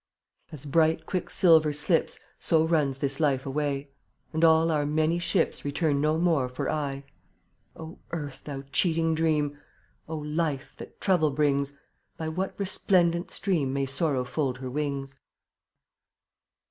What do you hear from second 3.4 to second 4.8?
away, C/ And all